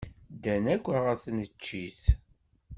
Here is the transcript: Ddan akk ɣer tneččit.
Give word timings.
Ddan 0.35 0.65
akk 0.73 0.85
ɣer 1.03 1.15
tneččit. 1.23 2.03